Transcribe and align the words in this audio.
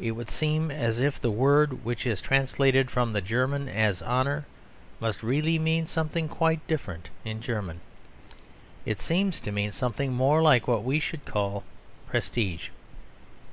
It 0.00 0.10
would 0.10 0.28
seem 0.28 0.72
as 0.72 0.98
if 0.98 1.20
the 1.20 1.30
word 1.30 1.84
which 1.84 2.04
is 2.04 2.20
translated 2.20 2.90
from 2.90 3.12
the 3.12 3.20
German 3.20 3.68
as 3.68 4.02
"honour" 4.02 4.44
must 4.98 5.22
really 5.22 5.56
mean 5.56 5.86
something 5.86 6.26
quite 6.26 6.66
different 6.66 7.10
in 7.24 7.40
German. 7.40 7.80
It 8.84 8.98
seems 8.98 9.38
to 9.42 9.52
mean 9.52 9.70
something 9.70 10.12
more 10.12 10.42
like 10.42 10.66
what 10.66 10.82
we 10.82 10.98
should 10.98 11.24
call 11.24 11.62
"prestige." 12.08 12.70